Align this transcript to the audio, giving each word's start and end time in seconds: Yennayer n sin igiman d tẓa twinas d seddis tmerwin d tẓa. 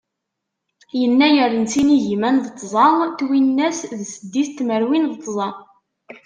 Yennayer 0.99 1.51
n 1.55 1.65
sin 1.71 1.89
igiman 1.97 2.35
d 2.45 2.47
tẓa 2.59 2.87
twinas 3.17 3.79
d 3.99 4.01
seddis 4.11 4.49
tmerwin 4.57 5.05
d 5.11 5.15
tẓa. 5.25 5.49